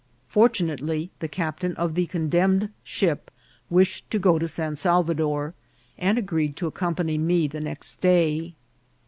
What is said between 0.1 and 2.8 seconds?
Fortunately, the captain of the condemned